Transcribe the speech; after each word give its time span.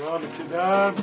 Şu 0.00 0.12
an 0.12 0.22
ikiden. 0.22 0.94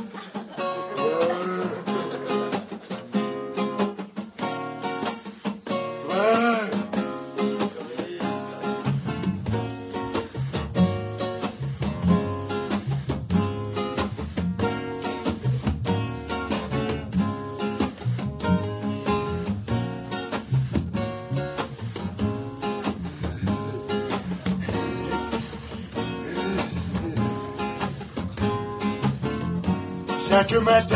Chaque 30.30 30.52
matin, 30.62 30.96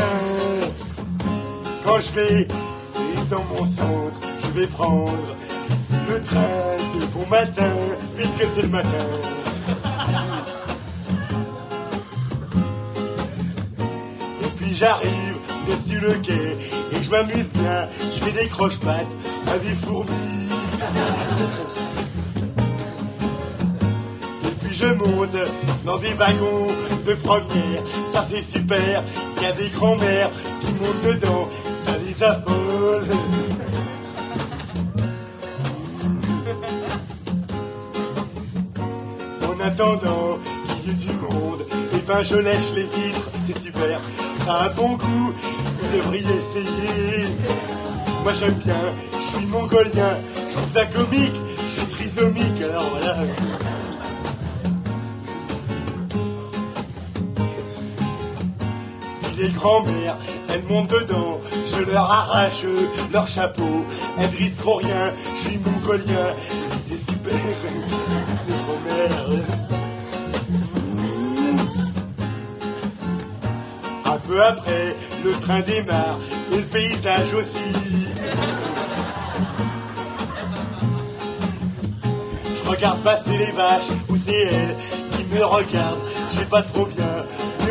quand 1.85 2.02
je 2.02 2.12
vais 2.12 2.48
dans 3.30 3.44
mon 3.45 3.66
centre, 3.66 4.27
je 4.44 4.59
vais 4.59 4.67
prendre 4.67 5.13
le 6.09 6.22
train 6.22 6.99
de 6.99 7.05
bon 7.13 7.26
matin, 7.30 7.72
puisque 8.16 8.45
c'est 8.55 8.62
le 8.63 8.67
matin. 8.67 8.89
Et 14.44 14.48
puis 14.58 14.75
j'arrive 14.75 15.38
dessus 15.66 16.00
le 16.00 16.13
quai 16.16 16.58
et 16.91 17.03
je 17.03 17.09
m'amuse 17.09 17.48
bien, 17.53 17.88
je 18.00 18.20
fais 18.23 18.31
des 18.31 18.48
croche-pattes 18.50 19.08
à 19.48 19.58
des 19.59 19.75
fourmis. 19.75 20.50
Dans 25.85 25.98
des 25.98 26.13
wagons 26.13 26.67
de 27.05 27.13
première, 27.13 27.84
ça 28.13 28.23
fait 28.23 28.41
super, 28.41 29.03
il 29.38 29.44
y 29.44 29.45
a 29.45 29.52
des 29.52 29.70
grands-mères 29.70 30.30
qui 30.62 30.72
montent 30.73 31.03
dedans, 31.16 31.48
ça 31.86 31.94
les 32.05 32.23
affole. 32.23 33.05
En 39.44 39.59
attendant 39.64 40.39
qu'il 40.67 40.88
y 40.88 40.92
ait 40.92 41.00
du 41.00 41.14
monde, 41.14 41.61
et 41.94 42.02
ben 42.08 42.23
je 42.23 42.36
lèche 42.36 42.73
les 42.75 42.83
vitres, 42.83 43.30
c'est 43.48 43.64
super, 43.64 44.00
a 44.48 44.66
un 44.66 44.70
bon 44.70 44.94
goût, 44.94 45.33
vous 45.33 45.98
devriez 45.98 46.25
essayer. 46.25 47.27
Moi 48.23 48.33
j'aime 48.33 48.59
bien, 48.66 48.75
je 49.14 49.38
suis 49.38 49.45
mongolien, 49.45 50.17
je 50.50 50.58
trouve 50.58 50.73
ça 50.73 50.86
comique, 50.86 51.36
je 51.58 51.80
suis 51.80 52.09
trisomique, 52.09 52.61
alors 52.64 52.89
voilà. 52.92 53.17
Puis 59.42 59.50
les 59.50 59.53
grands-mères, 59.53 60.17
elles 60.50 60.64
montent 60.70 60.92
dedans, 60.92 61.39
je 61.66 61.92
leur 61.92 62.11
arrache 62.11 62.64
leur 63.11 63.28
chapeau, 63.28 63.86
elles 64.20 64.30
brisent 64.30 64.56
trop 64.58 64.75
rien, 64.75 65.14
je 65.36 65.42
suis 65.42 65.58
mongolien, 65.58 66.36
c'est 66.88 67.11
super, 67.11 67.33
les 68.48 68.53
grands-mères. 68.53 69.42
Un 74.06 74.17
peu 74.28 74.44
après, 74.44 74.95
le 75.23 75.31
train 75.31 75.61
démarre, 75.61 76.20
et 76.52 76.58
le 76.58 76.64
paysage 76.64 77.33
aussi. 77.33 78.05
Je 82.64 82.70
regarde 82.70 83.00
passer 83.00 83.38
les 83.39 83.52
vaches, 83.53 83.89
ou 84.08 84.17
c'est 84.23 84.33
elles 84.33 84.76
qui 85.14 85.23
me 85.33 85.44
regardent. 85.44 86.00
Je 86.31 86.38
sais 86.38 86.45
pas 86.45 86.61
trop 86.61 86.86
bien, 86.86 87.20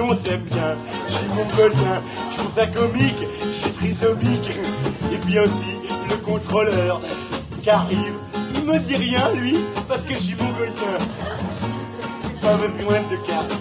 on 0.01 0.17
s'aime 0.17 0.43
bien. 0.43 0.77
Je 1.09 1.15
suis 1.15 1.29
mongolien, 1.29 2.03
je 2.33 2.39
trouve 2.39 2.55
ça 2.55 2.67
comique, 2.67 3.23
je 3.53 3.69
trisomique. 3.69 4.51
Et 5.13 5.17
puis 5.19 5.39
aussi 5.39 5.77
le 6.09 6.17
contrôleur 6.17 7.01
qui 7.63 7.71
arrive, 7.71 8.15
il 8.55 8.65
me 8.65 8.79
dit 8.79 8.97
rien 8.97 9.31
lui, 9.35 9.57
parce 9.89 10.03
que 10.03 10.15
je 10.15 10.19
suis 10.19 10.35
mongolien. 10.35 10.99
Pas 12.43 12.57
besoin 12.57 13.01
de 13.11 13.17
carte. 13.27 13.53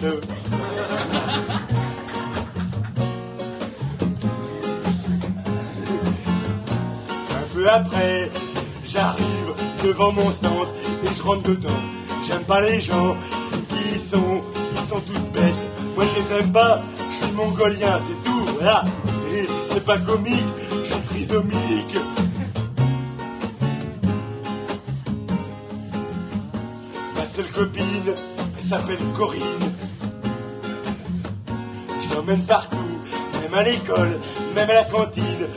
Un 7.35 7.53
peu 7.53 7.69
après, 7.69 8.31
j'arrive 8.85 9.25
devant 9.83 10.11
mon 10.13 10.31
centre 10.31 10.69
et 11.03 11.13
je 11.13 11.21
rentre 11.21 11.43
dedans. 11.49 11.69
J'aime 12.25 12.43
pas 12.43 12.61
les 12.61 12.79
gens 12.79 13.15
qui 13.69 13.99
sont, 13.99 14.41
ils 14.71 14.89
sont 14.89 14.99
tous 15.01 15.19
bêtes. 15.33 15.68
Moi 15.99 16.07
je 16.07 16.33
les 16.33 16.39
aime 16.39 16.53
pas, 16.53 16.79
je 17.11 17.25
suis 17.25 17.33
mongolien, 17.33 17.99
c'est 18.07 18.23
tout, 18.23 18.45
voilà. 18.57 18.85
C'est 19.69 19.83
pas 19.83 19.97
comique, 19.97 20.45
je 20.71 20.93
suis 20.93 21.25
trisomique. 21.25 21.97
Ma 27.17 27.25
seule 27.35 27.51
copine, 27.53 28.13
elle 28.15 28.69
s'appelle 28.69 28.97
Corinne. 29.17 29.73
Je 31.99 32.15
l'emmène 32.15 32.45
partout, 32.45 32.77
même 33.41 33.59
à 33.59 33.63
l'école, 33.63 34.19
même 34.55 34.69
à 34.69 34.75
la 34.75 34.83
cantine. 34.85 35.47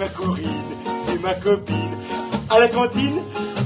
Ma 0.00 0.08
Corinne 0.08 0.72
et 1.14 1.18
ma 1.20 1.34
copine. 1.34 1.76
À 2.50 2.58
la 2.58 2.66
cantine, 2.66 3.20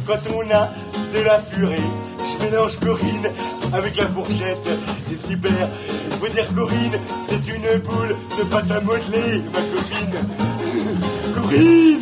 quand 0.06 0.20
on 0.34 0.42
a 0.50 0.68
de 1.14 1.24
la 1.24 1.38
purée, 1.38 1.80
je 2.20 2.44
mélange 2.44 2.76
Corinne 2.78 3.30
avec 3.72 3.96
la 3.96 4.08
fourchette. 4.08 4.68
C'est 5.08 5.28
super. 5.28 5.68
Faut 6.20 6.28
dire 6.28 6.52
Corinne, 6.54 6.98
c'est 7.28 7.54
une 7.54 7.78
boule 7.80 8.16
de 8.38 8.44
pâte 8.44 8.70
à 8.70 8.80
modeler, 8.80 9.42
ma 9.52 9.60
copine. 9.60 10.46
Corinne 11.34 12.00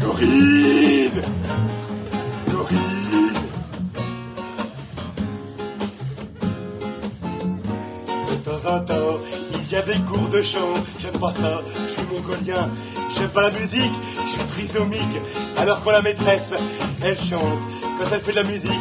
Corinne 0.00 1.22
Corinne 2.50 2.80
De 8.28 8.34
temps 8.44 8.70
en 8.74 8.80
temps, 8.80 8.94
il 9.52 9.72
y 9.72 9.76
a 9.76 9.82
des 9.82 9.98
cours 10.00 10.28
de 10.28 10.42
chant. 10.42 10.58
J'aime 11.00 11.18
pas 11.18 11.34
ça, 11.34 11.60
je 11.86 11.92
suis 11.92 12.02
mongolien. 12.10 12.68
J'aime 13.16 13.28
pas 13.30 13.42
la 13.42 13.50
musique, 13.50 13.92
je 14.24 14.30
suis 14.30 14.44
trisomique. 14.68 15.20
Alors 15.58 15.82
quand 15.82 15.90
la 15.90 16.02
maîtresse, 16.02 16.42
elle 17.02 17.18
chante, 17.18 17.40
quand 17.98 18.10
elle 18.12 18.20
fait 18.20 18.32
de 18.32 18.36
la 18.36 18.44
musique, 18.44 18.80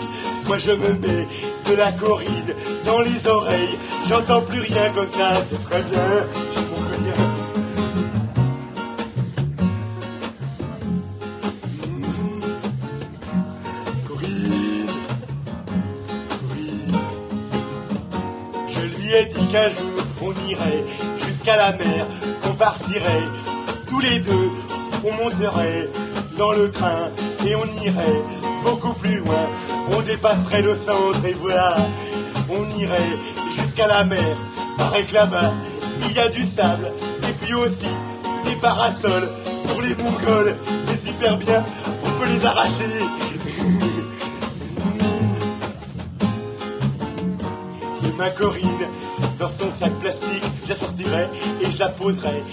moi 0.50 0.58
je 0.58 0.72
me 0.72 0.94
mets 0.94 1.28
de 1.70 1.76
la 1.76 1.92
corride 1.92 2.56
dans 2.84 3.02
les 3.02 3.28
oreilles. 3.28 3.78
J'entends 4.08 4.42
plus 4.42 4.62
rien 4.62 4.90
comme 4.96 5.12
ça, 5.12 5.34
c'est 5.48 5.64
très 5.70 5.84
bien. 5.84 6.00
Je 6.56 6.62
mongolien. 6.72 7.20
Corinne, 14.08 14.96
Corinne. 16.48 16.98
Je 18.70 18.82
lui 18.98 19.14
ai 19.14 19.26
dit 19.26 19.48
qu'un 19.52 19.70
jour 19.70 20.00
on 20.24 20.50
irait 20.50 20.84
jusqu'à 21.28 21.58
la 21.58 21.74
mer, 21.74 22.08
qu'on 22.42 22.56
partirait 22.56 23.28
tous 23.88 24.00
les 24.00 24.18
deux, 24.18 24.50
on 25.04 25.14
monterait 25.24 25.88
dans 26.40 26.54
le 26.54 26.72
train 26.72 27.10
et 27.46 27.56
on 27.56 27.84
irait 27.84 28.24
beaucoup 28.64 28.94
plus 28.94 29.18
loin. 29.18 29.46
On 29.92 30.02
dépasserait 30.02 30.62
le 30.62 30.76
centre 30.76 31.26
et 31.26 31.34
voilà, 31.34 31.76
on 32.50 32.78
irait 32.78 33.18
jusqu'à 33.52 33.88
la 33.88 34.04
mer. 34.04 34.38
Paraît 34.78 35.04
que 35.04 35.14
là-bas, 35.14 35.54
il 36.08 36.16
y 36.16 36.20
a 36.20 36.30
du 36.30 36.46
sable 36.46 36.92
et 37.28 37.32
puis 37.44 37.54
aussi 37.54 37.88
des 38.46 38.56
parasols 38.62 39.30
pour 39.68 39.82
les 39.82 39.96
Mongols. 39.96 40.56
C'est 40.88 41.08
super 41.08 41.38
bien, 41.38 41.64
on 42.04 42.10
peut 42.20 42.28
les 42.32 42.46
arracher. 42.46 42.84
Et 48.06 48.12
ma 48.18 48.30
Corinne, 48.30 48.88
dans 49.40 49.50
son 49.50 49.72
sac 49.80 49.92
plastique, 50.02 50.44
je 50.66 50.70
la 50.70 50.76
sortirai 50.76 51.28
et 51.62 51.72
je 51.72 51.80
la 51.80 51.90
poserai 51.90 52.44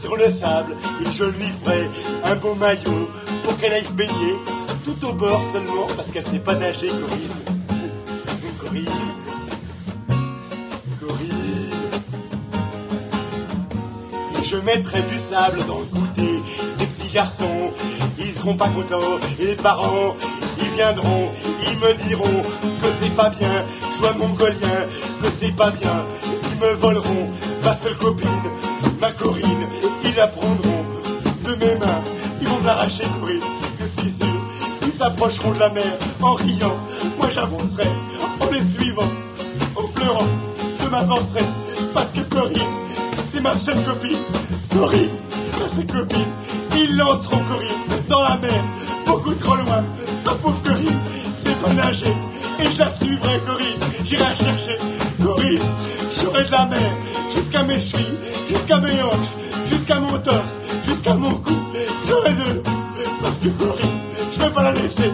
sur 0.00 0.16
le 0.16 0.30
sable 0.30 0.74
et 1.02 1.12
je 1.12 1.24
lui 1.24 1.52
ferai 1.62 1.88
un 2.24 2.36
beau 2.36 2.54
maillot 2.54 3.10
pour 3.44 3.56
qu'elle 3.58 3.72
aille 3.72 3.84
se 3.84 3.92
baigner 3.92 4.36
tout 4.88 5.06
au 5.06 5.12
bord 5.12 5.40
seulement 5.52 5.86
parce 5.96 6.08
qu'elle 6.10 6.24
sait 6.24 6.38
pas 6.38 6.54
nager, 6.54 6.88
Corinne. 6.88 7.38
Corinne. 8.58 8.86
Corinne. 11.00 11.30
Et 14.40 14.44
je 14.44 14.56
mettrai 14.56 15.02
du 15.02 15.18
sable 15.18 15.58
dans 15.66 15.78
le 15.78 15.84
goûter 15.84 16.42
des 16.78 16.86
petits 16.86 17.12
garçons. 17.12 17.70
Ils 18.18 18.32
seront 18.32 18.56
pas 18.56 18.68
contents 18.68 19.18
et 19.38 19.46
les 19.46 19.56
parents, 19.56 20.16
ils 20.58 20.74
viendront, 20.74 21.28
ils 21.70 21.78
me 21.78 22.08
diront 22.08 22.42
que 22.82 22.88
c'est 23.02 23.14
pas 23.14 23.30
bien, 23.30 23.64
sois 23.96 24.12
mongolien, 24.14 24.78
que 25.22 25.28
c'est 25.38 25.54
pas 25.54 25.70
bien. 25.70 26.04
Ils 26.50 26.66
me 26.66 26.72
voleront 26.74 27.30
ma 27.62 27.76
seule 27.76 27.96
copine, 27.96 28.28
ma 29.00 29.10
Corinne, 29.12 29.66
ils 30.04 30.16
la 30.16 30.28
prendront 30.28 30.84
de 31.44 31.50
mes 31.56 31.74
mains, 31.76 32.02
ils 32.40 32.48
vont 32.48 32.60
m'arracher 32.60 33.04
Corinne, 33.20 33.40
s'approcheront 34.98 35.52
de 35.52 35.60
la 35.60 35.68
mer 35.68 35.92
en 36.20 36.34
riant, 36.34 36.76
moi 37.18 37.28
j'avancerai 37.30 37.86
en 38.40 38.50
les 38.50 38.62
suivant, 38.62 39.08
en 39.76 39.84
pleurant 39.94 40.26
je 40.82 40.88
m'avancerai. 40.88 41.44
Parce 41.94 42.08
que 42.12 42.20
Corinne, 42.34 42.74
c'est 43.32 43.40
ma 43.40 43.54
seule 43.64 43.80
copine. 43.84 44.18
Corinne, 44.72 45.08
ma 45.52 45.68
seule 45.76 45.86
copine. 45.86 46.32
Ils 46.76 46.96
lanceront 46.96 47.38
Corinne 47.48 48.02
dans 48.08 48.22
la 48.22 48.36
mer, 48.38 48.64
beaucoup 49.06 49.34
trop 49.34 49.54
loin. 49.54 49.84
Ma 50.26 50.32
pauvre 50.32 50.60
Corinne, 50.64 51.00
c'est 51.44 51.58
pas 51.60 51.72
nager. 51.74 52.12
Et 52.60 52.68
je 52.68 52.78
la 52.80 52.92
suivrai, 52.92 53.40
Corinne. 53.46 53.80
J'irai 54.04 54.34
chercher. 54.34 54.78
Corinne, 55.22 55.60
j'aurai 56.20 56.44
de 56.44 56.50
la 56.50 56.66
mer 56.66 56.90
jusqu'à 57.30 57.62
mes 57.62 57.78
chevilles, 57.78 58.18
jusqu'à 58.48 58.78
mes 58.78 59.00
hanches, 59.02 59.34
jusqu'à 59.70 60.00
mon 60.00 60.18
torse, 60.18 60.54
jusqu'à 60.84 61.14
mon 61.14 61.30
cou. 61.30 61.54
J'aurai 62.08 62.30
de. 62.32 62.62
Parce 63.22 63.36
que 63.42 63.48
Corinne, 63.62 64.07
je 64.38 64.44
vais 64.44 64.50
pas 64.52 64.62
la 64.62 64.72
laisser. 64.72 65.10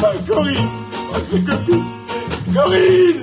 Ma 0.00 0.08
Corinne, 0.32 0.68
ma 1.12 1.18
seule 1.30 1.44
copine. 1.44 1.84
Corinne 2.54 3.22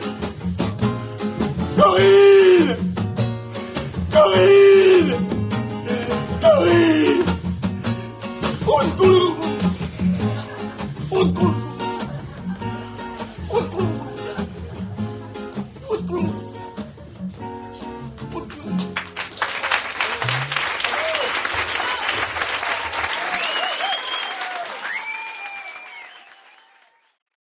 Corinne 1.77 2.77
Corinne 4.11 5.34